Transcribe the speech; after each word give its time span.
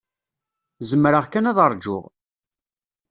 Zemreɣ 0.89 1.25
kan 1.27 1.49
ad 1.51 1.57
ṛjuɣ. 1.71 2.03